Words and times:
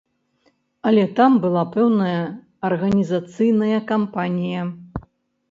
Але 0.91 1.03
там 1.19 1.31
была 1.43 1.63
пэўная 1.75 2.23
арганізацыйная 2.71 3.79
кампанія. 3.95 4.67